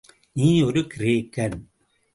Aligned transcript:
நீ 0.31 0.61
ஒரு 0.61 0.87
கிரேக்கன். 0.97 1.57